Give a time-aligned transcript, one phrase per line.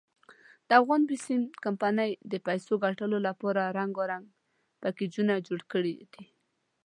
[0.69, 4.25] دافغان بېسیم کمپنۍ د پیسو دګټلو ډپاره رنګارنګ
[4.81, 6.25] پېکېجونه جوړ کړي دي.